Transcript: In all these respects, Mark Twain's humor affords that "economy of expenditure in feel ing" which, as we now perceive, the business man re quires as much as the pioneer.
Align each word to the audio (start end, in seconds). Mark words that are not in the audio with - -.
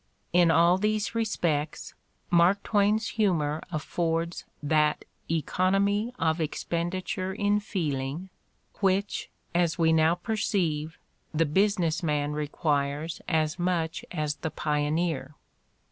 In 0.33 0.49
all 0.49 0.79
these 0.79 1.13
respects, 1.13 1.93
Mark 2.31 2.63
Twain's 2.63 3.09
humor 3.09 3.61
affords 3.71 4.45
that 4.63 5.05
"economy 5.29 6.11
of 6.17 6.41
expenditure 6.41 7.33
in 7.33 7.59
feel 7.59 7.97
ing" 7.99 8.29
which, 8.79 9.29
as 9.53 9.77
we 9.77 9.93
now 9.93 10.15
perceive, 10.15 10.97
the 11.35 11.45
business 11.45 12.01
man 12.01 12.31
re 12.31 12.47
quires 12.47 13.21
as 13.29 13.59
much 13.59 14.03
as 14.11 14.37
the 14.37 14.49
pioneer. 14.49 15.35